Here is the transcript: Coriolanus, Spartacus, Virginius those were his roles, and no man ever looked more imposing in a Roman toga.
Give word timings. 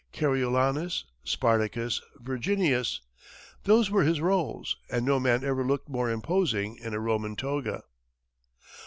Coriolanus, 0.13 1.05
Spartacus, 1.23 2.01
Virginius 2.19 3.01
those 3.65 3.91
were 3.91 4.01
his 4.01 4.19
roles, 4.19 4.75
and 4.89 5.05
no 5.05 5.19
man 5.19 5.43
ever 5.43 5.63
looked 5.63 5.89
more 5.89 6.09
imposing 6.09 6.75
in 6.77 6.95
a 6.95 6.99
Roman 6.99 7.35
toga. 7.35 7.83